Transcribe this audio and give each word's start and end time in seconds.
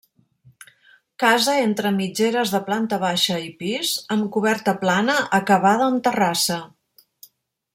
Casa 1.23 1.57
entre 1.65 1.91
mitgeres 1.97 2.53
de 2.55 2.61
planta 2.69 2.99
baixa 3.03 3.37
i 3.49 3.51
pis, 3.59 3.91
amb 4.17 4.27
coberta 4.37 4.75
plana 4.85 5.19
acabada 5.41 5.91
en 5.93 6.01
terrassa. 6.09 6.59